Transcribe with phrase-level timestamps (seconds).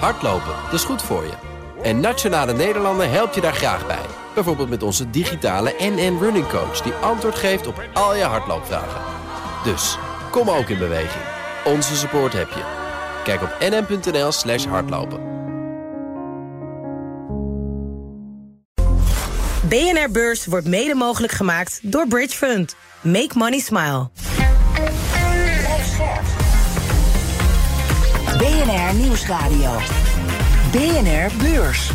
[0.00, 1.32] Hardlopen, dat is goed voor je.
[1.82, 4.06] En Nationale Nederlanden helpt je daar graag bij.
[4.34, 6.80] Bijvoorbeeld met onze digitale NN Running Coach...
[6.80, 9.00] die antwoord geeft op al je hardloopvragen.
[9.64, 9.98] Dus,
[10.30, 11.24] kom ook in beweging.
[11.64, 12.62] Onze support heb je.
[13.24, 15.32] Kijk op nn.nl slash hardlopen.
[19.68, 22.76] BNR Beurs wordt mede mogelijk gemaakt door Bridge Fund.
[23.00, 24.10] Make money smile.
[28.64, 29.78] BNR Nieuwsradio.
[30.72, 31.90] BNR Beurs.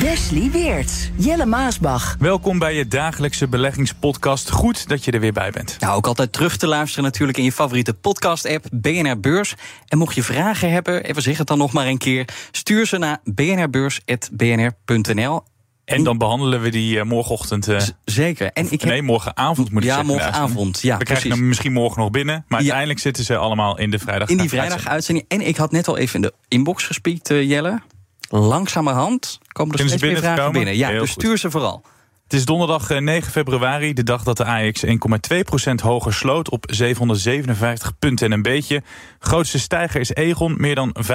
[0.00, 2.16] Wesley Weert, Jelle Maasbach.
[2.18, 4.50] Welkom bij je dagelijkse beleggingspodcast.
[4.50, 5.76] Goed dat je er weer bij bent.
[5.80, 9.54] Nou, ook altijd terug te luisteren natuurlijk in je favoriete podcast-app BNR Beurs.
[9.86, 12.28] En mocht je vragen hebben, even zeg het dan nog maar een keer...
[12.50, 15.42] stuur ze naar bnrbeurs.bnr.nl.
[15.84, 17.68] En dan behandelen we die uh, morgenochtend.
[17.68, 18.52] Uh, Zeker.
[18.52, 18.90] En ik heb...
[18.90, 20.14] Nee, morgenavond moet ik ja, zeggen.
[20.14, 20.80] morgenavond.
[20.80, 22.34] Ja, we krijgen hem misschien morgen nog binnen.
[22.34, 22.56] Maar ja.
[22.56, 24.28] uiteindelijk zitten ze allemaal in de vrijdag.
[24.28, 25.26] In die vrijdag-uitzending.
[25.28, 27.80] En ik had net al even in de inbox gespiekt, uh, Jelle.
[28.28, 30.52] Langzamerhand komen er steeds meer vragen komen?
[30.52, 30.76] binnen.
[30.76, 31.84] Ja, dus stuur ze vooral.
[32.24, 37.98] Het is donderdag 9 februari, de dag dat de AX 1,2% hoger sloot op 757
[37.98, 38.82] punten en een beetje.
[39.18, 41.08] Grootste stijger is Egon, meer dan 5%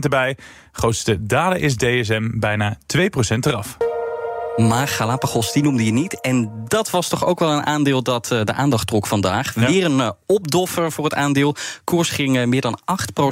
[0.00, 0.36] erbij.
[0.72, 2.98] Grootste daler is DSM, bijna 2%
[3.40, 3.76] eraf.
[4.56, 6.20] Maar Galapagos, die noemde je niet.
[6.20, 9.54] En dat was toch ook wel een aandeel dat uh, de aandacht trok vandaag.
[9.54, 9.66] Ja.
[9.66, 11.54] Weer een uh, opdoffer voor het aandeel.
[11.84, 12.78] Koers ging uh, meer dan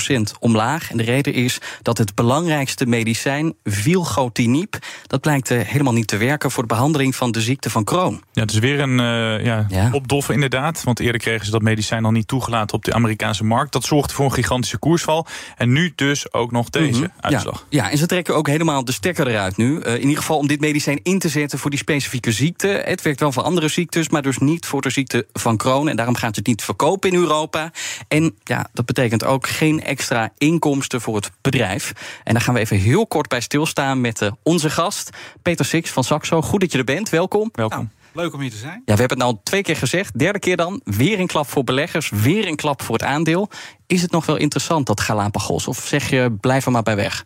[0.09, 0.91] 8% omlaag.
[0.91, 4.79] En de reden is dat het belangrijkste medicijn, vilgotinib...
[5.07, 8.23] dat blijkt helemaal niet te werken voor de behandeling van de ziekte van Crohn.
[8.33, 8.97] Ja, het is weer een
[9.45, 9.89] ja, ja.
[9.93, 10.83] opdoffer inderdaad.
[10.85, 13.73] Want eerder kregen ze dat medicijn al niet toegelaten op de Amerikaanse markt.
[13.73, 15.27] Dat zorgde voor een gigantische koersval.
[15.57, 17.13] En nu dus ook nog deze mm -hmm.
[17.21, 17.67] uitslag.
[17.69, 17.83] Ja.
[17.83, 19.81] ja, en ze trekken ook helemaal de stekker eruit nu.
[19.81, 22.83] in ieder geval om dit medicijn in te zetten voor die specifieke ziekte.
[22.85, 25.89] Het werkt wel voor andere ziektes, maar dus niet voor de ziekte van Crohn.
[25.89, 27.71] En daarom gaat het niet verkopen in Europa.
[28.09, 31.93] En ja, dat betekent ook geen extra inkomsten voor het bedrijf.
[32.25, 35.11] En daar gaan we even heel kort bij stilstaan met uh, onze gast,
[35.43, 36.43] Peter Six van Saxo.
[36.43, 37.09] Goed dat je er bent.
[37.09, 37.49] Welkom.
[37.53, 37.79] Welkom.
[37.79, 37.91] Nou.
[38.15, 38.83] Leuk om hier te zijn.
[38.85, 40.19] Ja, we hebben het nou twee keer gezegd.
[40.19, 40.81] Derde keer dan.
[40.85, 42.11] Weer een klap voor beleggers.
[42.11, 43.49] Weer een klap voor het aandeel.
[43.87, 45.69] Is het nog wel interessant, dat Galapagos?
[45.69, 47.25] Of zeg je, blijf er maar bij weg?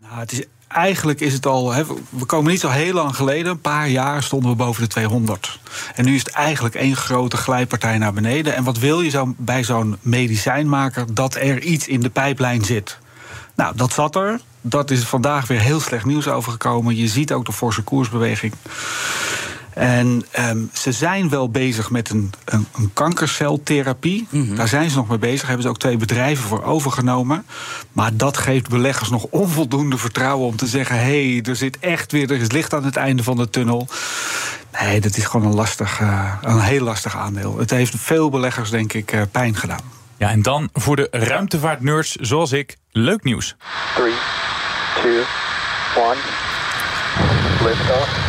[0.00, 1.74] Nou, het is eigenlijk is het al.
[2.08, 5.58] We komen niet zo heel lang geleden, een paar jaar stonden we boven de 200.
[5.94, 8.54] En nu is het eigenlijk één grote glijpartij naar beneden.
[8.54, 11.14] En wat wil je zo bij zo'n medicijnmaker?
[11.14, 12.98] Dat er iets in de pijplijn zit.
[13.54, 14.40] Nou, dat zat er.
[14.60, 16.96] Dat is vandaag weer heel slecht nieuws overgekomen.
[16.96, 18.52] Je ziet ook de forse koersbeweging.
[19.74, 24.26] En um, ze zijn wel bezig met een, een, een kankerceltherapie.
[24.30, 24.56] Mm -hmm.
[24.56, 25.38] Daar zijn ze nog mee bezig.
[25.38, 27.46] Daar hebben ze ook twee bedrijven voor overgenomen.
[27.92, 32.12] Maar dat geeft beleggers nog onvoldoende vertrouwen om te zeggen: hé, hey, er zit echt
[32.12, 33.88] weer er is licht aan het einde van de tunnel.
[34.80, 37.58] Nee, dat is gewoon een, lastig, uh, een heel lastig aandeel.
[37.58, 40.00] Het heeft veel beleggers, denk ik, uh, pijn gedaan.
[40.16, 43.56] Ja, en dan voor de ruimtevaartnerds zoals ik, leuk nieuws.
[43.94, 44.12] 3,
[44.94, 45.24] 2, 1,
[47.64, 48.21] lift off.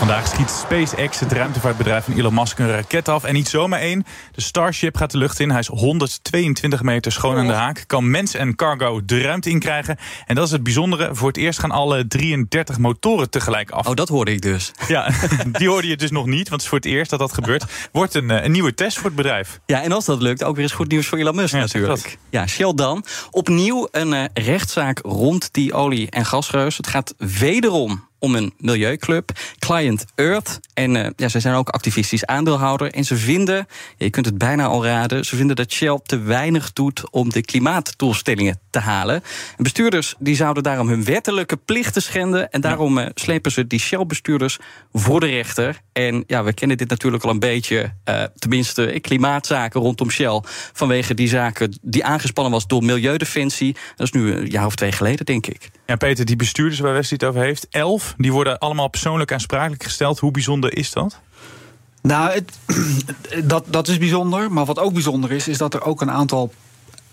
[0.00, 3.24] Vandaag schiet SpaceX, het ruimtevaartbedrijf van Elon Musk, een raket af.
[3.24, 4.04] En niet zomaar één.
[4.32, 5.50] De Starship gaat de lucht in.
[5.50, 7.84] Hij is 122 meter schoon aan de haak.
[7.86, 9.98] Kan mens en cargo de ruimte in krijgen.
[10.26, 11.14] En dat is het bijzondere.
[11.14, 13.86] Voor het eerst gaan alle 33 motoren tegelijk af.
[13.86, 14.72] Oh, dat hoorde ik dus.
[14.88, 15.10] Ja,
[15.58, 16.48] die hoorde je dus nog niet.
[16.48, 17.64] Want het is voor het eerst dat dat gebeurt.
[17.92, 19.60] Wordt een, een nieuwe test voor het bedrijf.
[19.66, 22.18] Ja, en als dat lukt, ook weer eens goed nieuws voor Elon Musk ja, natuurlijk.
[22.30, 23.04] Ja, Shell dan.
[23.30, 26.76] Opnieuw een uh, rechtszaak rond die olie- en gasreus.
[26.76, 30.60] Het gaat wederom om een milieuclub, Client Earth.
[30.74, 32.92] En uh, ja, zij zijn ook activistisch aandeelhouder.
[32.92, 33.66] En ze vinden,
[33.96, 37.42] je kunt het bijna al raden, ze vinden dat Shell te weinig doet om de
[37.42, 39.14] klimaatdoelstellingen te halen.
[39.56, 42.50] En bestuurders die zouden daarom hun wettelijke plichten schenden.
[42.50, 44.58] En daarom uh, slepen ze die Shell-bestuurders
[44.92, 45.80] voor de rechter.
[45.92, 50.42] En ja, we kennen dit natuurlijk al een beetje, uh, tenminste klimaatzaken rondom Shell.
[50.72, 53.76] Vanwege die zaken die aangespannen was door Milieudefensie.
[53.96, 55.70] Dat is nu een jaar of twee geleden, denk ik.
[55.86, 59.82] Ja, Peter, die bestuurders waar Wesley het over heeft, elf, die worden allemaal persoonlijk aansprakelijk
[59.82, 60.18] gesteld.
[60.18, 61.20] Hoe bijzonder is dat?
[62.02, 62.58] Nou, het,
[63.44, 64.52] dat, dat is bijzonder.
[64.52, 66.52] Maar wat ook bijzonder is, is dat er ook een aantal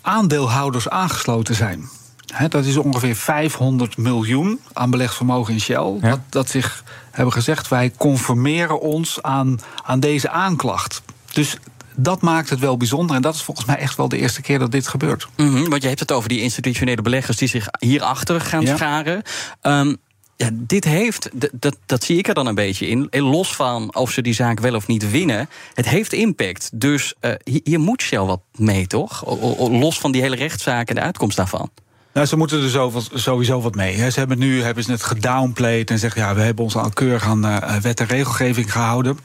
[0.02, 1.90] aandeelhouders aangesloten zijn.
[2.34, 5.98] He, dat is ongeveer 500 miljoen aan belegdsvermogen in Shell.
[6.02, 6.10] Ja.
[6.10, 11.02] Dat, dat zich hebben gezegd, wij conformeren ons aan, aan deze aanklacht.
[11.34, 11.58] Dus
[11.96, 13.16] dat maakt het wel bijzonder.
[13.16, 15.28] En dat is volgens mij echt wel de eerste keer dat dit gebeurt.
[15.36, 18.76] Mm -hmm, want je hebt het over die institutionele beleggers die zich hierachter gaan ja.
[18.76, 19.22] scharen.
[19.62, 19.98] Um,
[20.38, 23.08] ja, dit heeft, dat, dat zie ik er dan een beetje in.
[23.12, 25.50] Los van of ze die zaak wel of niet winnen.
[25.74, 26.70] Het heeft impact.
[26.74, 27.32] Dus uh,
[27.64, 29.40] hier moet Shell wat mee, toch?
[29.72, 31.70] Los van die hele rechtszaak en de uitkomst daarvan.
[32.14, 34.12] Nou, ze moeten er sowieso wat mee.
[34.12, 36.22] Ze hebben nu hebben ze het gedownplayed en zeggen...
[36.22, 39.20] ja, we hebben ons al keurig aan uh, wet en regelgeving gehouden.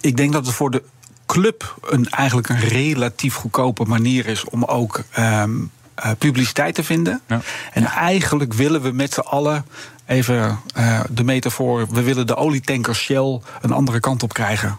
[0.00, 0.82] Ik denk dat het voor de
[1.26, 5.54] club een, eigenlijk een relatief goedkope manier is om ook ehm,
[5.96, 7.20] eh, publiciteit te vinden.
[7.26, 7.40] Ja.
[7.72, 9.64] En eigenlijk willen we met z'n allen,
[10.06, 14.76] even eh, de metafoor, we willen de olietanker Shell een andere kant op krijgen.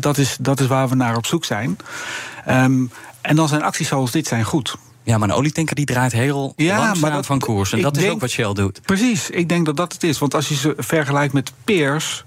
[0.00, 1.76] Dat, is, dat is waar we naar op zoek zijn.
[2.44, 2.84] Ehm,
[3.20, 4.76] en dan zijn acties zoals dit zijn goed.
[5.02, 7.72] Ja, maar een olietanker die draait heel Ja, langzaam maar dat- van koers.
[7.72, 8.80] En dat is ook wat Shell doet.
[8.82, 10.18] Precies, ik denk dat dat het is.
[10.18, 12.24] Want als je ze vergelijkt met peers,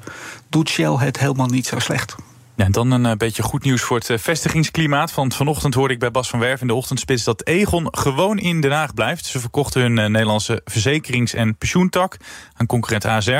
[0.49, 2.15] doet Shell het helemaal niet zo slecht.
[2.59, 5.13] Ja, en dan een eh, beetje goed nieuws voor het eh, vestigingsklimaat.
[5.13, 7.23] Want vanochtend hoorde ik bij Bas van Werf in de ochtendspits...
[7.23, 9.25] dat Egon gewoon in Den Haag blijft.
[9.25, 12.17] Ze verkochten hun eh, Nederlandse verzekerings- en pensioentak...
[12.53, 13.31] aan concurrent ASR.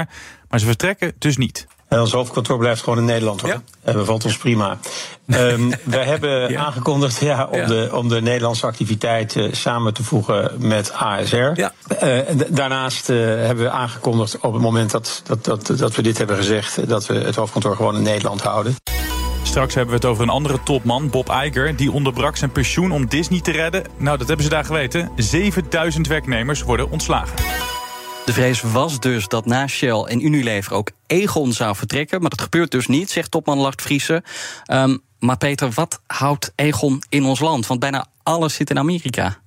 [0.49, 1.67] Maar ze vertrekken dus niet.
[1.87, 3.49] En ons hoofdkantoor blijft gewoon in Nederland hoor.
[3.49, 3.61] Ja.
[3.83, 4.77] Dat bevalt ons prima.
[5.27, 6.65] Ehm wij hebben Ja.
[6.65, 7.65] aangekondigd ja, om, Ja.
[7.65, 11.51] De, om de Nederlandse activiteit eh, samen te voegen met ASR.
[11.53, 11.71] Ja.
[12.47, 16.87] Daarnaast hebben we aangekondigd op het moment dat, dat, dat, dat we dit hebben gezegd...
[16.87, 18.75] dat we het hoofdkantoor gewoon in Nederland houden.
[19.49, 21.75] Straks hebben we het over een andere topman, Bob Iger.
[21.75, 23.83] Die onderbrak zijn pensioen om Disney te redden.
[23.97, 25.11] Nou, dat hebben ze daar geweten.
[25.15, 27.35] 7000 werknemers worden ontslagen.
[28.25, 32.21] De vrees was dus dat na Shell en Unilever ook Egon zou vertrekken.
[32.21, 34.23] Maar dat gebeurt dus niet, zegt topman Lart Vriezen.
[34.63, 37.67] Ehm, maar Peter, wat houdt Egon in ons land?
[37.67, 39.37] Want bijna alles zit in Amerika.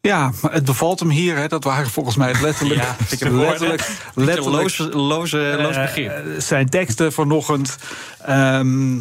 [0.00, 1.36] Ja, maar het bevalt hem hier.
[1.36, 1.48] Hè.
[1.48, 6.10] Dat waren volgens mij letterlijk, Ja, ik heb gehoord, letterlijk, letterlijk loze, loze, begrip.
[6.10, 7.76] eh, zijn teksten vanochtend.
[8.20, 8.96] Ehm,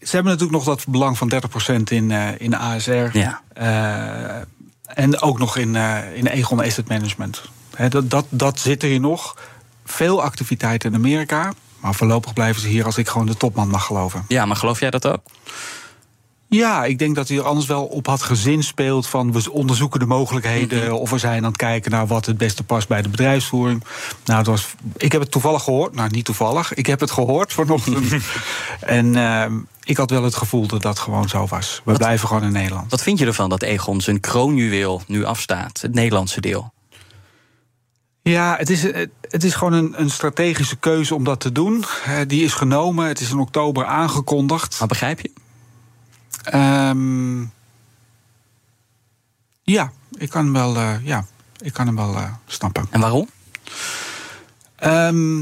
[0.00, 3.08] ze hebben natuurlijk nog dat belang van 30% in, eh, in ASR.
[3.18, 3.40] Ja.
[3.52, 4.42] Eh,
[4.84, 7.42] en ook nog in, eh, in Egon Asset Management.
[7.88, 9.36] Dat, dat, dat zit er hier nog.
[9.84, 11.52] Veel activiteit in Amerika.
[11.80, 14.24] Maar voorlopig blijven ze hier als ik gewoon de topman mag geloven.
[14.28, 15.20] Ja, maar geloof jij dat ook?
[16.54, 20.06] Ja, ik denk dat hij er anders wel op had gezinspeeld van we onderzoeken de
[20.06, 23.84] mogelijkheden of we zijn aan het kijken naar wat het beste past bij de bedrijfsvoering.
[24.24, 27.52] Nou, het was, ik heb het toevallig gehoord, nou niet toevallig, ik heb het gehoord
[27.52, 28.14] vanochtend.
[28.80, 29.52] en ehm,
[29.84, 31.80] ik had wel het gevoel dat dat gewoon zo was.
[31.84, 32.90] We blijven gewoon in Nederland.
[32.90, 35.80] Wat vind je ervan dat Egon zijn kroonjuweel nu afstaat?
[35.80, 36.72] Het Nederlandse deel.
[38.22, 41.84] Ja, het is, het, het is gewoon een, een strategische keuze om dat te doen.
[42.04, 44.78] Eh, die is genomen, het is in oktober aangekondigd.
[44.78, 45.30] Maar begrijp je?
[46.44, 47.40] Ehm,
[49.62, 51.24] ja, ik kan hem wel, eh, ja,
[51.58, 52.86] ik kan hem wel eh, snappen.
[52.90, 53.28] En waarom?
[54.76, 55.38] Ehm,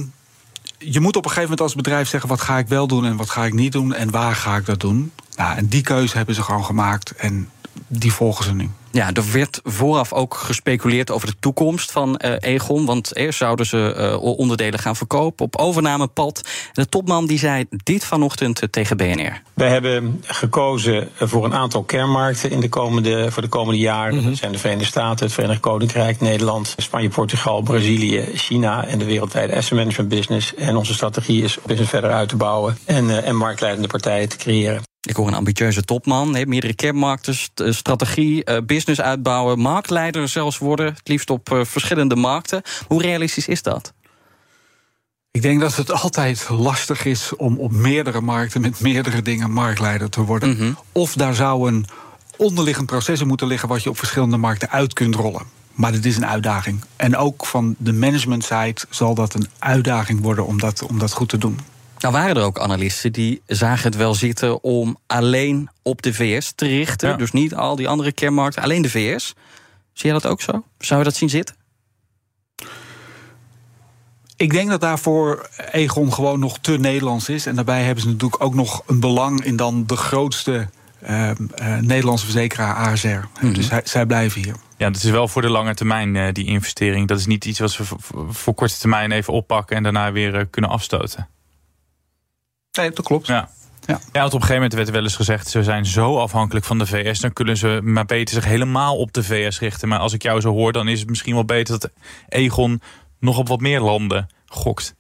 [0.79, 3.17] je moet op een gegeven moment als bedrijf zeggen: wat ga ik wel doen en
[3.17, 5.13] wat ga ik niet doen en waar ga ik dat doen.
[5.37, 7.51] Nou, en die keuze hebben ze gewoon gemaakt en
[7.87, 8.71] die volgen ze nu.
[8.93, 12.85] Ja, er werd vooraf ook gespeculeerd over de toekomst van eh, Egon.
[12.85, 16.49] Want eerst zouden ze eh, onderdelen gaan verkopen op overnamepad.
[16.73, 19.43] De topman die zei dit vanochtend eh, tegen BNR.
[19.55, 24.25] Wij hebben gekozen voor een aantal kernmarkten in de komende, voor de komende jaren.
[24.25, 29.05] Dat zijn de Verenigde Staten, het Verenigd Koninkrijk, Nederland, Spanje, Portugal, Brazilië, China en de
[29.05, 30.55] wereldwijde asset management business.
[30.55, 34.92] En onze strategie is business verder uit te bouwen en, en marktleidende partijen te creëren.
[35.09, 40.87] Ik hoor een ambitieuze topman, meerdere kernmarkten, eh, strategie, eh, business uitbouwen, marktleider zelfs worden,
[40.87, 42.63] het liefst op eh, verschillende markten.
[42.87, 43.93] Hoe realistisch is dat?
[45.31, 50.11] Ik denk dat het altijd lastig is om op meerdere markten met meerdere dingen marktleider
[50.11, 50.49] te worden.
[50.49, 50.73] Mhm.
[50.93, 51.87] Of daar zou een
[52.37, 55.43] onderliggend proces in moeten liggen wat je op verschillende markten uit kunt rollen.
[55.73, 56.85] Maar dit is een uitdaging.
[56.97, 61.13] En ook van de management side zal dat een uitdaging worden om dat, om dat
[61.13, 61.59] goed te doen.
[62.03, 66.53] Nou waren er ook analisten die zagen het wel zitten om alleen op de VS
[66.55, 67.09] te richten.
[67.09, 67.17] Ja.
[67.17, 69.35] Dus niet al die andere kernmarkten, alleen de VS.
[69.93, 70.65] Zie jij dat ook zo?
[70.79, 71.57] Zou je dat zien zitten?
[74.37, 77.47] Ik denk dat daarvoor Egon gewoon nog te Nederlands is.
[77.47, 80.69] En daarbij hebben ze natuurlijk ook nog een belang in dan de grootste
[81.01, 81.37] eh, eh,
[81.81, 83.47] Nederlandse verzekeraar ASR.
[83.53, 84.57] Dus zij, zij blijven hier.
[84.77, 87.09] Ja, dat is wel voor de lange termijn, eh, die investering.
[87.09, 89.77] Dat is niet iets wat we voor, voor korte termijn even oppakken...
[89.77, 91.29] en daarna weer eh, kunnen afstoten.
[92.73, 93.27] Nee, dat klopt.
[93.27, 93.49] Ja.
[93.87, 94.01] Ja.
[94.13, 95.49] Ja, want op een gegeven moment werd er wel eens gezegd...
[95.49, 97.21] ze zijn zo afhankelijk van de VS...
[97.21, 99.89] dan kunnen ze maar beter zich helemaal op de VS richten.
[99.89, 101.79] Maar als ik jou zo hoor, dan is het misschien wel beter...
[101.79, 101.91] dat
[102.29, 102.81] Egon
[103.21, 104.95] nog op wat meer landen gokt.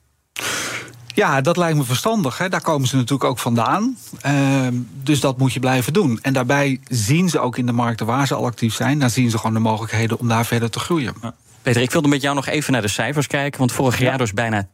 [1.14, 2.38] Ja, dat lijkt me verstandig.
[2.38, 2.48] Hè.
[2.48, 3.96] Daar komen ze natuurlijk ook vandaan.
[4.20, 6.18] Ehm, dus dat moet je blijven doen.
[6.22, 8.98] En daarbij zien ze ook in de markten waar ze al actief zijn...
[8.98, 11.14] daar zien ze gewoon de mogelijkheden om daar verder te groeien.
[11.62, 13.58] Peter, ik wilde met jou nog even naar de cijfers kijken.
[13.58, 14.68] Want vorig jaar dus bijna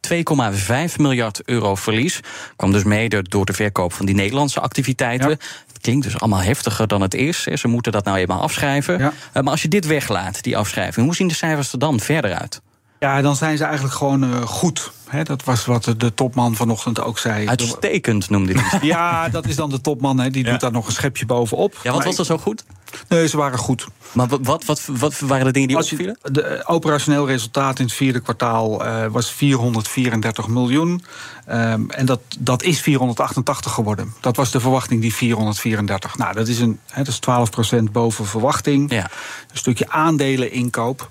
[0.90, 2.21] 2,5 miljard euro verlies.
[2.57, 5.28] Kwam dus mede door de verkoop van die Nederlandse activiteiten.
[5.28, 5.37] Ja.
[5.66, 7.42] Het klinkt dus allemaal heftiger dan het is.
[7.42, 8.99] Ze moeten dat nou eenmaal afschrijven.
[8.99, 9.12] Ja.
[9.33, 12.35] Eh, Maar als je dit weglaat, die afschrijving, hoe zien de cijfers er dan verder
[12.35, 12.61] uit?
[13.00, 14.92] Ja, dan zijn ze eigenlijk gewoon eh, goed.
[15.23, 17.49] Dat was wat de, topman vanochtend ook zei.
[17.49, 18.83] Uitstekend noemde hij het.
[18.83, 20.28] Ja, dat is dan de topman.
[20.28, 20.50] Die Ja.
[20.50, 21.80] doet daar nog een schepje bovenop.
[21.83, 22.64] Ja, wat was dat zo goed?
[23.09, 23.87] Nee, ze waren goed.
[24.12, 26.18] Maar wat, wat, wat, wat waren de dingen die opvielen?
[26.23, 31.04] De eh, operationeel resultaat in het vierde kwartaal uh, was 434 miljoen.
[31.50, 34.14] Um, en dat, dat is 488 geworden.
[34.21, 36.16] Dat was de verwachting, die 434.
[36.16, 38.92] Nou, dat is, een, hè, dat is 12% boven verwachting.
[38.92, 39.11] Ja.
[39.50, 41.11] Een stukje aandeleninkoop.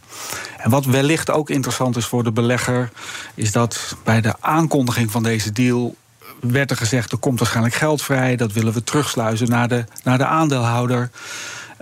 [0.58, 2.90] En wat wellicht ook interessant is voor de belegger...
[3.36, 5.96] is dat bij de aankondiging van deze deal
[6.40, 7.12] werd er gezegd...
[7.12, 11.10] er komt waarschijnlijk geld vrij, dat willen we terugsluizen naar de, naar de aandeelhouder...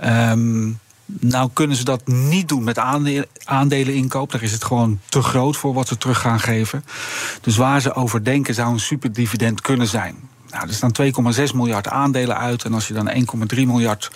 [0.04, 2.80] Um, nou kunnen ze dat niet doen met
[3.46, 4.32] aandeleninkoop.
[4.32, 6.86] Daar is het gewoon te groot voor wat ze terug gaan geven.
[7.42, 10.16] Dus waar ze over denken zou een superdividend kunnen zijn.
[10.50, 10.92] Nou, er staan
[11.50, 12.64] 2,6 miljard aandelen uit.
[12.64, 13.12] En als je dan
[13.54, 14.12] 1,3 miljard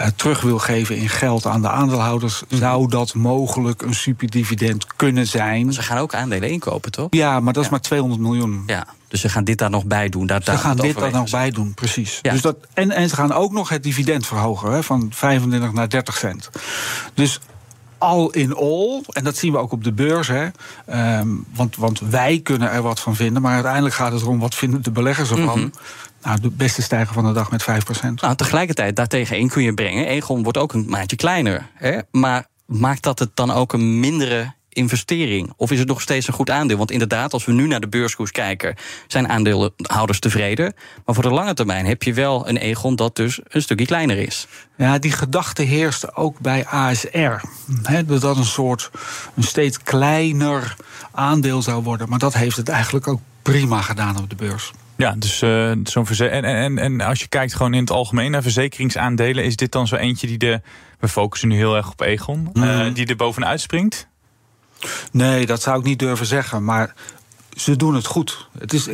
[0.00, 2.56] uh, terug wil geven in geld aan de aandeelhouders, mhm.
[2.56, 5.72] zou dat mogelijk een superdividend kunnen zijn.
[5.72, 7.06] Ze gaan ook aandelen inkopen, toch?
[7.10, 8.62] Ja, maar dat is maar 200 miljoen.
[8.66, 8.86] Ja.
[9.12, 10.26] Dus ze gaan dit daar nog bij doen.
[10.26, 12.18] Daar, ze gaan dit daar nog bij doen, precies.
[12.22, 15.88] Dus dat, en, en ze gaan ook nog het dividend verhogen hè, van 25 naar
[15.88, 16.50] 30 cent.
[17.14, 17.40] Dus
[17.98, 20.48] al in all, en dat zien we ook op de beurs, hè,
[21.18, 24.54] um, want, want wij kunnen er wat van vinden, maar uiteindelijk gaat het erom wat
[24.54, 25.60] vinden de beleggers ervan.
[25.60, 25.72] Mm
[26.22, 27.64] Nou, de beste stijger van de dag met 5%.
[28.14, 30.06] Nou, tegelijkertijd, daartegen kun je brengen.
[30.06, 31.68] Egon wordt ook een maatje kleiner.
[31.74, 31.98] Hè?
[32.10, 35.52] Maar maakt dat het dan ook een mindere investering?
[35.56, 36.76] Of is het nog steeds een goed aandeel?
[36.76, 38.74] Want inderdaad, als we nu naar de beurskoers kijken,
[39.06, 40.74] zijn aandeelhouders tevreden.
[41.04, 44.18] Maar voor de lange termijn heb je wel een Egon dat dus een stukje kleiner
[44.18, 44.46] is.
[44.76, 47.44] Ja, die gedachte heerste ook bij ASR.
[48.06, 48.90] dat dat een soort
[49.34, 50.76] een steeds kleiner
[51.12, 52.08] aandeel zou worden.
[52.08, 54.72] Maar dat heeft het eigenlijk ook prima gedaan op de beurs.
[54.96, 58.42] Ja, dus uh, zo'n en, en, en als je kijkt gewoon in het algemeen naar
[58.42, 60.60] verzekeringsaandelen, is dit dan zo eentje die de.
[60.98, 62.92] We focussen nu heel erg op Egon, mm.
[62.92, 64.08] die er bovenuit springt?
[65.10, 66.64] Nee, dat zou ik niet durven zeggen.
[66.64, 66.94] Maar
[67.56, 68.48] ze doen het goed.
[68.58, 68.86] Het is,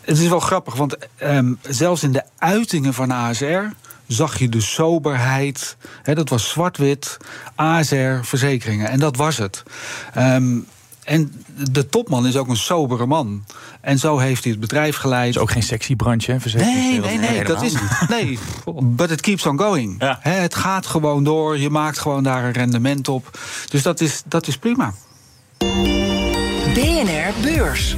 [0.00, 3.62] het is wel grappig, want um, zelfs in de uitingen van ASR
[4.06, 5.76] zag je de soberheid.
[6.02, 7.16] Dat was zwart-wit,
[7.54, 8.88] ASR, verzekeringen.
[8.88, 9.62] En dat was het.
[10.16, 10.66] Um,
[11.04, 13.44] en de topman is ook een sobere man.
[13.80, 15.26] En zo heeft hij het bedrijf geleid.
[15.26, 16.58] Het is ook geen sexy brandje, hè?
[16.58, 17.74] Nee, nee, nee, dat is
[18.08, 18.38] Nee,
[18.82, 19.94] but it keeps on going.
[19.98, 20.18] Ja.
[20.22, 21.58] het gaat gewoon door.
[21.58, 23.38] Je maakt gewoon daar een rendement op.
[23.68, 24.94] Dus dat is, dat is prima.
[26.74, 27.96] BNR Beurs.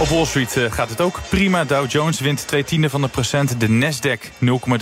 [0.00, 1.64] Op Wall Street eh, gaat het ook prima.
[1.64, 3.60] Dow Jones wint 2 tiende van de procent.
[3.60, 4.20] De Nasdaq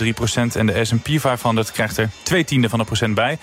[0.03, 0.55] 0,3 procent.
[0.55, 3.37] En de S&P 500 krijgt er 2 tiende van de procent bij.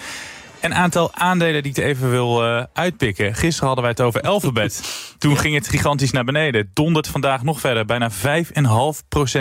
[0.61, 3.35] Een aantal aandelen die ik even wil uh, uitpikken.
[3.35, 4.83] Gisteren hadden wij het over Alphabet.
[5.19, 6.71] Toen ging het gigantisch naar beneden.
[6.75, 7.85] Dondert vandaag nog verder.
[7.85, 8.17] Bijna 5,5%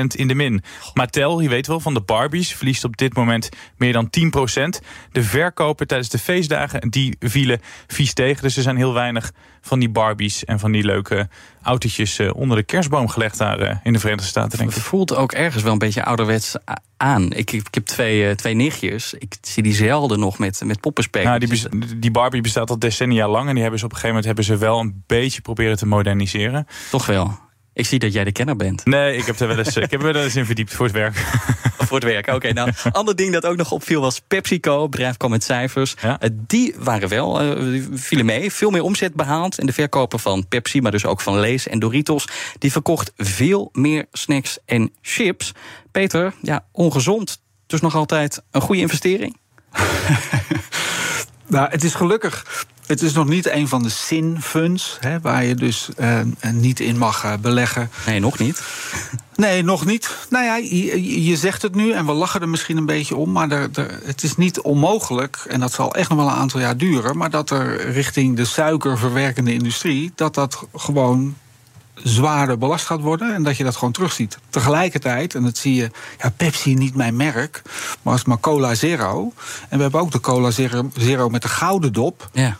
[0.07, 0.63] in de min.
[0.93, 2.53] Mattel, je weet wel, van de Barbies...
[2.55, 4.83] verliest op dit moment meer dan 10%.
[5.11, 8.43] De verkopen tijdens de feestdagen die vielen vies tegen.
[8.43, 9.31] Dus er zijn heel weinig
[9.61, 11.27] van die Barbies en van die leuke
[11.61, 14.57] autootjes uh, onder de kerstboom gelegd daar uh, in de Verenigde Staten.
[14.57, 14.75] Denk ik.
[14.75, 16.55] Het voelt ook ergens wel een beetje ouderwets
[16.97, 17.31] aan.
[17.31, 19.13] Ik, ik heb twee, twee nichtjes.
[19.13, 20.79] Ik zie die zelden nog met, met
[21.11, 23.47] Nou, die, die Barbie bestaat al decennia lang.
[23.47, 25.85] En die hebben ze op een gegeven moment hebben ze wel een beetje proberen te
[25.85, 26.67] moderniseren.
[26.89, 27.45] Toch wel.
[27.77, 28.85] Ik zie dat jij de kenner bent.
[28.85, 30.95] Nee, ik heb er wel eens, ik heb er wel eens in verdiept voor het
[30.95, 31.15] werk.
[31.87, 32.53] voor het werk, oké.
[32.53, 34.81] nou, ander ding dat ook nog opviel was PepsiCo.
[34.81, 35.95] Het bedrijf kwam met cijfers.
[36.01, 36.23] Ja?
[36.23, 38.51] Uh, die waren wel, uh, vielen mee.
[38.51, 39.57] Veel meer omzet behaald.
[39.59, 42.27] En de verkoper van Pepsi, maar dus ook van Lees en Doritos...
[42.57, 45.51] die verkocht veel meer snacks en chips.
[45.91, 47.41] Peter, ja, ongezond.
[47.67, 49.37] Dus nog altijd een goede investering?
[51.47, 55.89] nou, het is gelukkig het is nog niet een van de sin-funds, waar je dus
[55.99, 56.19] uh,
[56.51, 57.89] niet in mag uh, beleggen.
[58.05, 58.61] Nee, nog niet.
[59.35, 60.17] Nee, nog niet.
[60.29, 63.31] Nou ja, je, je, zegt het nu en we lachen er misschien een beetje om,
[63.31, 66.59] maar er, er, het is niet onmogelijk, en dat zal echt nog wel een aantal
[66.59, 71.35] jaar duren, maar dat er richting de suikerverwerkende industrie, dat dat gewoon
[72.03, 74.37] zwaarder belast gaat worden en dat je dat gewoon terugziet.
[74.49, 77.61] Tegelijkertijd, en dat zie je, ja, Pepsi niet mijn merk,
[78.01, 79.33] maar als maar Cola Zero.
[79.69, 82.29] En we hebben ook de Cola Zero, Zero met de gouden dop.
[82.33, 82.57] Ja.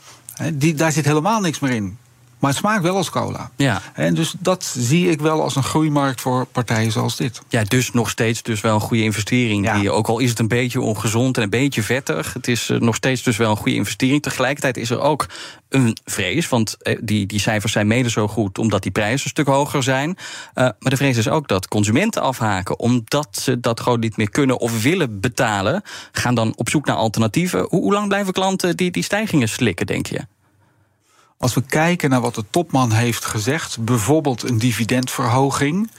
[0.54, 1.98] Die, daar zit helemaal niks meer in.
[2.40, 3.52] Maar het smaakt wel als cola.
[3.56, 3.82] Ja.
[3.94, 7.42] En dus dat zie ik wel als een groeimarkt voor partijen zoals dit.
[7.50, 9.66] Ja, dus nog steeds dus wel een goede investering.
[9.66, 9.80] Ja.
[9.80, 12.34] Die, ook al is het een beetje ongezond en een beetje vettig.
[12.34, 14.22] Het is eh, nog steeds dus wel een goede investering.
[14.22, 15.26] Tegelijkertijd is er ook
[15.70, 16.50] een vrees.
[16.50, 19.84] Want eh, die, die cijfers zijn mede zo goed omdat die prijzen een stuk hoger
[19.84, 20.10] zijn.
[20.10, 20.16] Uh,
[20.54, 22.80] maar de vrees is ook dat consumenten afhaken.
[22.80, 25.82] Omdat ze dat gewoon niet meer kunnen of willen betalen.
[26.12, 27.60] Gaan dan op zoek naar alternatieven.
[27.70, 30.20] Hoe, hoe lang blijven klanten die, die stijgingen slikken, denk je?
[31.38, 35.92] Als we kijken naar wat de topman heeft gezegd, bijvoorbeeld een dividendverhoging,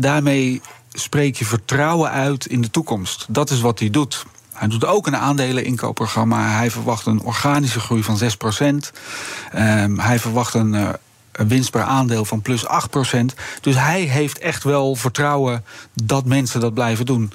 [0.00, 0.60] daarmee
[0.92, 3.26] spreek je vertrouwen uit in de toekomst.
[3.28, 4.24] Dat is wat hij doet.
[4.52, 6.56] Hij doet ook een aandeleninkoopprogramma.
[6.56, 10.88] Hij verwacht een organische groei van 6 um, hij verwacht een, uh,
[11.32, 12.68] winst per aandeel van plus 8%
[13.60, 15.64] Dus hij heeft echt wel vertrouwen
[16.02, 17.32] dat mensen dat blijven doen.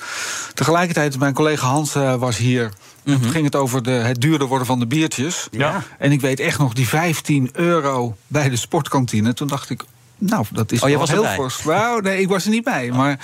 [0.53, 2.71] Tegelijkertijd, mijn collega Hans was hier.
[3.15, 5.47] Mm Toen ging het over de, het duurder worden van de biertjes.
[5.51, 5.83] Ja.
[5.97, 9.33] En ik weet echt nog die 15 euro bij de sportkantine.
[9.33, 9.83] Toen dacht ik,
[10.19, 11.63] nou, dat is oh, wel was heel fors.
[11.63, 12.91] Nou, nee, ik was er niet bij.
[12.91, 13.19] Maar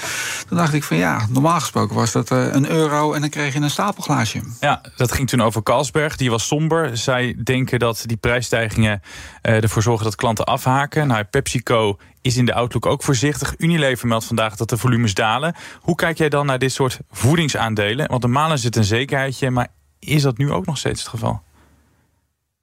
[0.48, 3.54] toen dacht ik van ja, normaal gesproken was dat uh, een euro en dan kreeg
[3.54, 4.42] je een stapelglaasje.
[4.60, 6.16] Ja, dat ging toen over Carlsberg.
[6.16, 6.98] Die was somber.
[6.98, 9.02] Zij denken dat die prijsstijgingen
[9.44, 11.08] uh, ervoor zorgen dat klanten afhaken.
[11.08, 13.54] Nou, PepsiCo is in de outlook ook voorzichtig.
[13.58, 15.56] Unilever meldt vandaag dat de volumes dalen.
[15.80, 18.08] Hoe kijk jij dan naar dit soort voedingsaandelen?
[18.08, 19.68] Want normaal is het een zekerheidje, maar
[20.00, 21.42] is dat nu ook nog steeds het geval?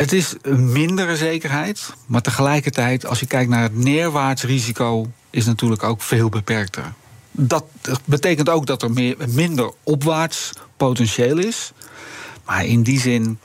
[0.03, 5.47] Het is een mindere zekerheid, maar tegelijkertijd, als je kijkt naar het neerwaarts risico, is
[5.47, 6.93] natuurlijk ook veel beperkter.
[7.31, 7.65] Dat
[8.05, 11.73] betekent ook dat er meer, minder opwaarts potentieel is.
[12.45, 13.39] Maar in die zin,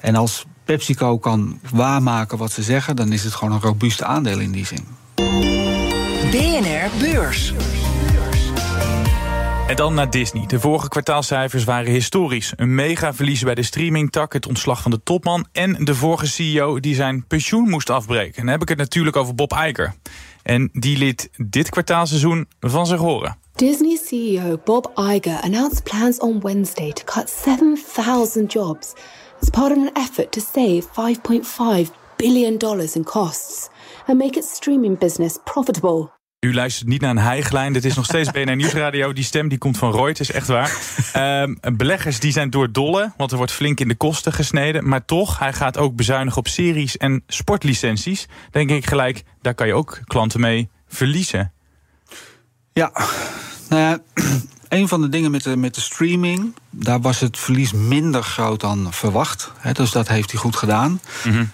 [0.00, 4.38] en als PepsiCo kan waarmaken wat ze zeggen, dan is het gewoon een robuuste aandeel
[4.38, 4.86] in die zin.
[6.30, 7.52] BNR Beurs.
[9.72, 10.46] En dan naar Disney.
[10.46, 12.52] De vorige kwartaalcijfers waren historisch.
[12.56, 15.46] Een mega verlies bij de streamingtak, het ontslag van de topman...
[15.52, 18.42] en de vorige CEO die zijn pensioen moest afbreken.
[18.42, 19.94] dan heb ik het natuurlijk over Bob Iger.
[20.42, 23.36] En die liet dit kwartaalseizoen van zich horen.
[23.54, 28.92] Disney CEO Bob Iger announced plans on Wednesday to cut 7,000 jobs...
[29.40, 30.82] as part of an effort to save
[31.86, 33.68] 5.5 billion dollars in costs...
[34.06, 36.21] and make its streaming business profitable.
[36.44, 37.72] U luistert niet naar een hijglijn.
[37.72, 39.12] Dit is nog steeds BNR Nieuwsradio.
[39.12, 40.76] Die stem die komt van is echt waar.
[41.16, 44.88] Um, beleggers die zijn door dolle, want er wordt flink in de kosten gesneden.
[44.88, 48.28] Maar toch, hij gaat ook bezuinigen op series en sportlicenties.
[48.50, 51.52] Denk ik gelijk, daar kan je ook klanten mee verliezen.
[52.72, 52.92] Ja,
[53.68, 53.98] nou ja,
[54.78, 56.54] een van de dingen met de, met de streaming...
[56.70, 59.52] daar was het verlies minder groot dan verwacht.
[59.58, 61.00] Hè, dus dat heeft hij goed gedaan.
[61.24, 61.50] Mm -hmm.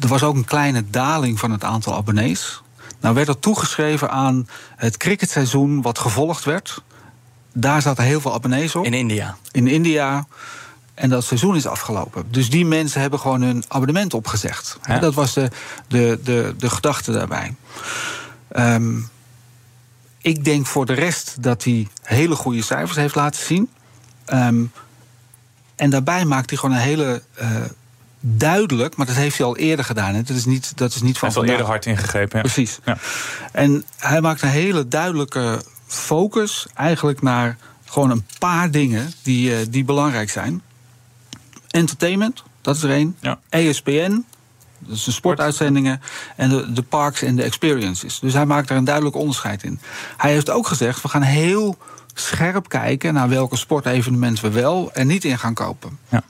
[0.00, 2.61] Er was ook een kleine daling van het aantal abonnees.
[3.02, 6.82] Nou werd dat toegeschreven aan het cricketseizoen wat gevolgd werd.
[7.52, 8.84] Daar zaten heel veel abonnees op.
[8.84, 9.36] In India.
[9.50, 10.26] In India.
[10.94, 12.24] En dat seizoen is afgelopen.
[12.30, 14.78] Dus die mensen hebben gewoon hun abonnement opgezegd.
[14.86, 14.98] Ja.
[14.98, 15.50] Dat was de,
[15.88, 17.54] de, de, de gedachte daarbij.
[18.56, 19.08] Um,
[20.18, 23.70] ik denk voor de rest dat hij hele goede cijfers heeft laten zien.
[24.26, 24.72] Um,
[25.76, 27.48] en daarbij maakt hij gewoon een hele uh,
[28.24, 30.14] duidelijk, maar dat heeft hij al eerder gedaan.
[30.14, 30.22] Hè.
[30.22, 32.36] Dat is niet, dat is niet van hij heeft al eerder hard ingegrepen.
[32.36, 32.42] Ja.
[32.42, 32.78] Precies.
[32.84, 32.98] Ja.
[33.52, 39.56] En hij maakt een hele duidelijke focus eigenlijk naar gewoon een paar dingen die, uh,
[39.68, 40.62] die belangrijk zijn.
[41.70, 43.16] Entertainment, dat is er één.
[43.20, 43.38] Ja.
[43.48, 44.24] ESPN,
[44.78, 46.00] dat is de sportuitzendingen.
[46.36, 48.18] En de, de parks en de experiences.
[48.18, 49.80] Dus hij maakt daar een duidelijk onderscheid in.
[50.16, 51.76] Hij heeft ook gezegd, we gaan heel
[52.14, 53.14] scherp kijken...
[53.14, 55.98] naar welke sportevenementen we wel en niet in gaan kopen.
[56.08, 56.22] Ja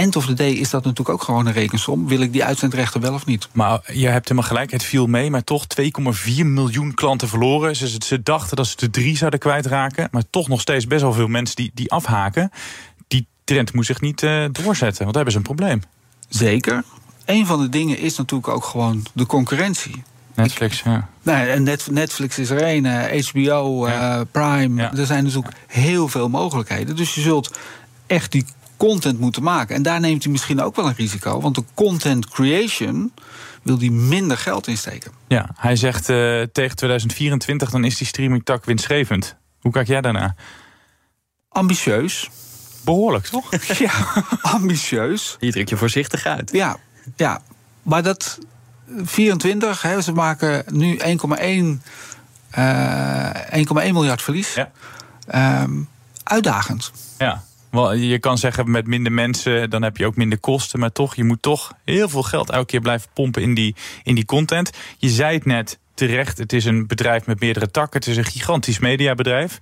[0.00, 2.08] end of the day is dat natuurlijk ook gewoon een rekensom.
[2.08, 3.48] Wil ik die uitzendrechten wel of niet?
[3.52, 5.30] Maar je hebt helemaal gelijk, het viel mee.
[5.30, 7.76] Maar toch 2,4 miljoen klanten verloren.
[7.76, 10.08] Ze, ze dachten dat ze de drie zouden kwijtraken.
[10.10, 12.50] Maar toch nog steeds best wel veel mensen die, die afhaken.
[13.08, 15.82] Die trend moet zich niet uh, doorzetten, want daar hebben ze een probleem.
[16.28, 16.84] Zeker.
[17.24, 20.02] Een van de dingen is natuurlijk ook gewoon de concurrentie.
[20.34, 21.08] Netflix, ja.
[21.22, 22.84] Nee, en Netflix is er één,
[23.26, 24.24] HBO, uh, ja.
[24.24, 24.82] Prime.
[24.82, 24.96] Ja.
[24.96, 26.96] Er zijn dus ook heel veel mogelijkheden.
[26.96, 27.58] Dus je zult
[28.06, 28.44] echt die
[28.86, 29.74] content moeten maken.
[29.74, 31.40] En daar neemt hij misschien ook wel een risico.
[31.40, 33.12] Want de content creation
[33.62, 35.12] wil hij minder geld insteken.
[35.28, 39.36] Ja, hij zegt uh, tegen 2024 dan is die streamingtak winstgevend.
[39.60, 40.34] Hoe kijk jij daarna?
[41.48, 42.30] Ambitieus.
[42.84, 43.50] Behoorlijk, toch?
[43.78, 45.36] ja, ambitieus.
[45.40, 46.52] Je druk je voorzichtig uit.
[46.52, 46.76] Ja,
[47.16, 47.42] ja.
[47.82, 48.38] maar dat
[49.02, 51.04] 24, hè, ze maken nu 1,1
[52.58, 54.54] uh, 1,1 miljard verlies.
[54.54, 54.70] Ja.
[55.62, 55.88] Um,
[56.22, 56.92] uitdagend.
[57.18, 57.42] Ja.
[57.96, 60.80] Je kan zeggen met minder mensen, dan heb je ook minder kosten.
[60.80, 64.14] Maar toch, je moet toch heel veel geld elke keer blijven pompen in die, in
[64.14, 64.70] die content.
[64.98, 68.00] Je zei het net terecht, het is een bedrijf met meerdere takken.
[68.00, 69.58] Het is een gigantisch mediabedrijf.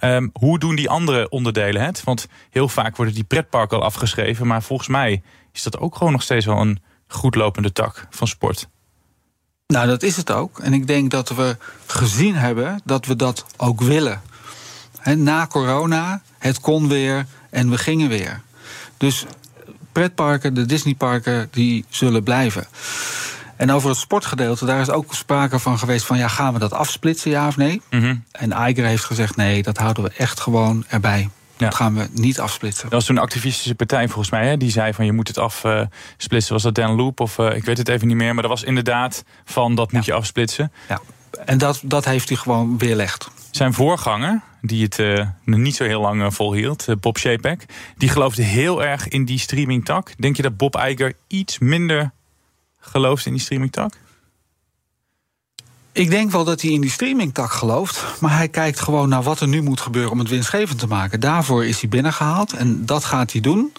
[0.00, 2.04] Um, hoe doen die andere onderdelen het?
[2.04, 4.46] Want heel vaak worden die pretparken al afgeschreven.
[4.46, 5.22] Maar volgens mij
[5.52, 8.68] is dat ook gewoon nog steeds wel een goed lopende tak van sport.
[9.66, 10.58] Nou, dat is het ook.
[10.58, 14.22] En ik denk dat we gezien hebben dat we dat ook willen.
[15.02, 18.40] He, na corona, het kon weer en we gingen weer.
[18.96, 19.24] Dus
[19.92, 22.66] pretparken, de Disneyparken, die zullen blijven.
[23.56, 26.18] En over het sportgedeelte, daar is ook sprake van geweest van...
[26.18, 27.82] ja, gaan we dat afsplitsen, ja of nee?
[27.90, 28.24] Mm -hmm.
[28.32, 31.30] En Iger heeft gezegd, nee, dat houden we echt gewoon erbij.
[31.56, 31.68] Ja.
[31.68, 32.82] Dat gaan we niet afsplitsen.
[32.82, 34.56] Dat was toen een activistische partij volgens mij, hè?
[34.56, 36.52] die zei van je moet het afsplitsen.
[36.52, 38.32] Was dat Dan Loop of uh, ik weet het even niet meer.
[38.32, 40.12] Maar dat was inderdaad van dat moet ja.
[40.12, 40.72] je afsplitsen.
[40.88, 41.00] Ja,
[41.44, 43.30] en dat, dat heeft hij gewoon weerlegd.
[43.52, 47.64] Zijn voorganger, die het uh, niet zo heel lang uh, volhield, uh, Bob Chapek,
[47.96, 50.12] die geloofde heel erg in die streamingtak.
[50.18, 52.10] Denk je dat Bob Iger iets minder
[52.80, 53.94] gelooft in die streamingtak?
[55.92, 58.20] Ik denk wel dat hij in die streamingtak gelooft.
[58.20, 61.20] Maar hij kijkt gewoon naar wat er nu moet gebeuren om het winstgevend te maken.
[61.20, 63.72] Daarvoor is hij binnengehaald en dat gaat hij doen.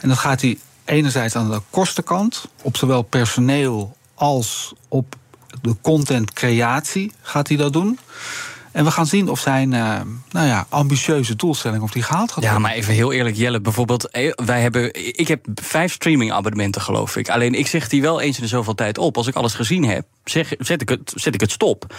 [0.00, 5.16] En dat gaat hij enerzijds aan de kostenkant, op zowel personeel als op
[5.62, 7.98] de contentcreatie gaat hij dat doen.
[8.72, 12.44] En we gaan zien of zijn uh, nou ja, ambitieuze doelstelling of die gehaald gaat
[12.44, 12.52] worden.
[12.52, 13.60] Ja, maar even heel eerlijk, Jelle.
[13.60, 17.28] Bijvoorbeeld, eh, wij hebben, ik heb vijf streaming abonnementen, geloof ik.
[17.28, 19.16] Alleen ik zeg die wel eens in de zoveel tijd op.
[19.16, 21.94] Als ik alles gezien heb, zeg, zet, ik het, zet ik het stop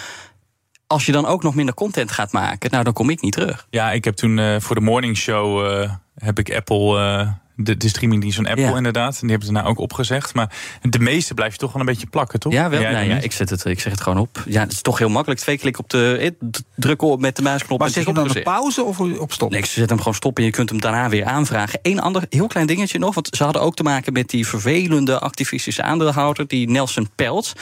[0.92, 3.66] als je dan ook nog minder content gaat maken, nou dan kom ik niet terug.
[3.70, 7.76] Ja, ik heb toen uh, voor de morning show uh, heb ik Apple uh, de,
[7.76, 9.12] de streamingdienst van Apple inderdaad.
[9.12, 10.34] En die hebben ze nou ook opgezegd.
[10.34, 12.52] Maar de meeste blijf je toch wel een beetje plakken, toch?
[12.52, 12.80] Ja, wel.
[12.80, 14.42] Ja, nou, ja, ik, zet het, ik zeg het gewoon op.
[14.46, 15.40] Ja, het is toch heel makkelijk.
[15.40, 17.78] Twee klikken op de eh, drukken op met de muisknop.
[17.78, 19.50] Maar zet je hem dan op pauze of op stop?
[19.50, 21.78] Nee, ze zet hem gewoon stop en je kunt hem daarna weer aanvragen.
[21.82, 23.14] Eén ander heel klein dingetje nog.
[23.14, 27.52] Want ze hadden ook te maken met die vervelende activistische aandeelhouder, die Nelson Peltz.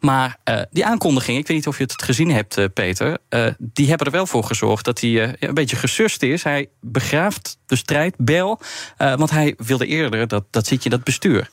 [0.00, 3.18] Maar uh, die aankondiging, ik weet niet of je het gezien hebt, uh, Peter.
[3.30, 6.42] Uh, die hebben er wel voor gezorgd dat hij een beetje gesust is.
[6.42, 8.60] Hij begraaft de strijd, Bel.
[8.96, 11.50] want hij wilde eerder dat, dat zit je dat bestuur.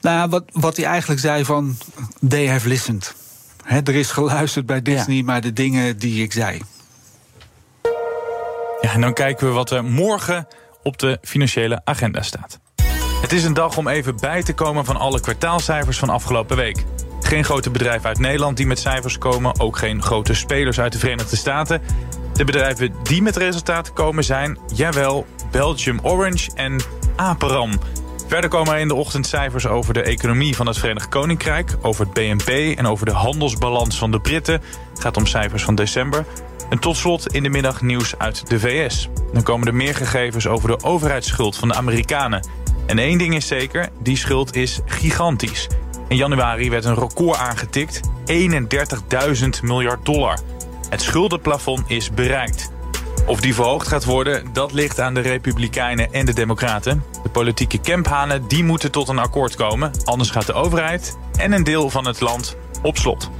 [0.00, 1.76] Nou, wat, wat hij eigenlijk zei van,
[2.28, 3.14] they have listened.
[3.64, 5.22] er is geluisterd bij Disney, ja.
[5.22, 6.60] maar de dingen die ik zei.
[8.80, 10.46] Ja, en dan kijken we wat er morgen
[10.82, 12.58] op de financiële agenda staat.
[13.20, 16.84] Het is een dag om even bij te komen van alle kwartaalcijfers van afgelopen week.
[17.20, 20.98] Geen grote bedrijven uit Nederland die met cijfers komen, ook geen grote spelers uit de
[20.98, 21.82] Verenigde Staten.
[22.32, 26.80] De bedrijven die met resultaten komen zijn, jawel, Belgium Orange en
[27.18, 27.72] Aperam.
[28.26, 32.04] Verder komen er in de ochtend cijfers over de economie van het Verenigd Koninkrijk, over
[32.04, 34.62] het BNP en over de handelsbalans van de Britten.
[34.90, 36.24] Het gaat om cijfers van december.
[36.70, 39.08] En tot slot in de middag nieuws uit de VS.
[39.32, 42.46] Dan komen er meer gegevens over de overheidsschuld van de Amerikanen.
[42.86, 45.66] En één ding is zeker, die schuld is gigantisch.
[46.08, 48.00] In januari werd een record aangetikt,
[48.32, 50.38] 31.000 miljard dollar.
[50.88, 52.70] Het schuldenplafond is bereikt.
[53.28, 57.04] Of die verhoogd gaat worden, dat ligt aan de Republikeinen en de Democraten.
[57.22, 59.90] De politieke kemphanen die moeten tot een akkoord komen.
[60.04, 63.30] Anders gaat de overheid en een deel van het land op slot.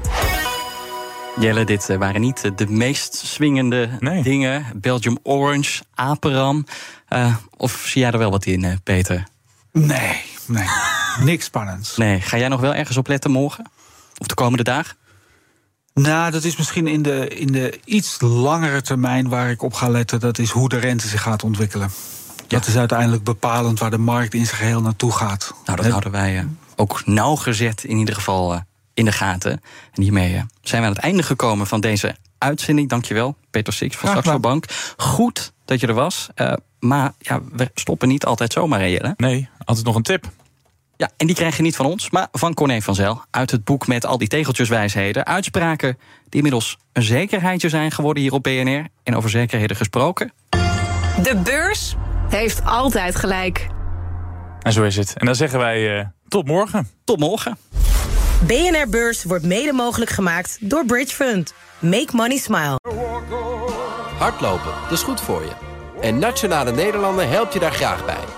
[1.40, 3.88] Jelle, dit eh, waren niet de meest swingende
[4.22, 4.66] dingen.
[4.74, 6.66] Belgium Orange, Aperam.
[7.09, 9.27] Uh, of zie jij er wel wat in, eh, Peter?
[9.72, 10.66] Nee, nee.
[11.31, 11.96] Niks spannends.
[11.96, 12.20] Nee.
[12.20, 13.70] Ga jij nog wel ergens op letten morgen?
[14.18, 14.96] Of de komende dagen?
[16.03, 19.89] Nou, dat is misschien in de, in de iets langere termijn waar ik op ga
[19.89, 20.21] letten.
[20.21, 21.91] Dat is hoe de rente zich gaat ontwikkelen.
[22.47, 25.55] Dat is uiteindelijk bepalend waar de markt in zijn geheel naartoe gaat.
[25.65, 26.45] Nou, dat houden wij uh,
[26.77, 28.61] ook nauwgezet in ieder geval uh,
[28.95, 29.61] in de gaten.
[29.93, 32.89] En hiermee uh, zijn we aan het einde gekomen van deze uitzending.
[32.89, 34.65] Dankjewel, Peter Six van Saxo Bank.
[34.97, 36.29] Goed dat je er was.
[36.81, 39.15] maar ja, we stoppen niet altijd zomaar Jelle.
[39.17, 40.31] Nee, altijd nog een tip.
[40.99, 43.23] Ja, en die krijg je niet van ons, maar van Corné van Zel.
[43.31, 45.27] Uit het boek met al die tegeltjeswijsheden.
[45.27, 48.87] Uitspraken die inmiddels een zekerheidje zijn geworden hier op BNR.
[49.03, 50.33] En over zekerheden gesproken.
[51.23, 51.95] De beurs
[52.29, 53.67] heeft altijd gelijk.
[54.63, 55.15] En zo is het.
[55.17, 56.89] En dan zeggen wij uh, tot morgen.
[57.05, 57.59] Tot morgen.
[58.47, 61.55] BNR Beurs wordt mede mogelijk gemaakt door Bridge Fund.
[61.79, 62.81] Make money smile.
[64.19, 65.53] Hardlopen, dat is goed voor je.
[66.01, 68.38] En Nationale Nederlanden helpt je daar graag bij.